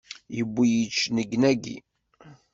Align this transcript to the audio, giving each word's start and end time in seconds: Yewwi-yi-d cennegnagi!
Yewwi-yi-d 0.37 0.93
cennegnagi! 0.99 1.77